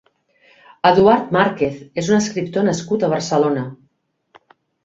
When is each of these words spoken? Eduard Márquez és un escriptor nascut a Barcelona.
Eduard 0.91 1.35
Márquez 1.37 1.77
és 2.03 2.11
un 2.13 2.19
escriptor 2.21 2.67
nascut 2.71 3.07
a 3.09 3.13
Barcelona. 3.15 3.71